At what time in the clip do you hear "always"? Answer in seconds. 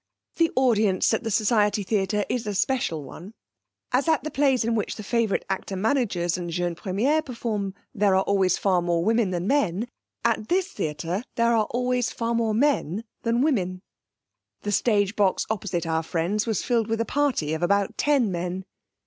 8.23-8.57, 11.69-12.09